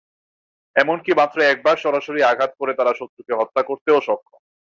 এমনকি 0.75 1.11
মাত্র 1.13 1.37
একবার 1.43 1.75
সরাসরি 1.77 2.21
আঘাত 2.23 2.51
করে 2.59 2.71
তারা 2.79 2.91
শত্রুকে 2.99 3.33
হত্যা 3.39 3.61
করতেও 3.69 3.99
সক্ষম। 4.07 4.41